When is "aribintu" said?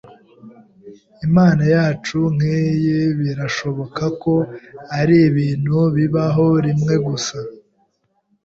4.99-5.77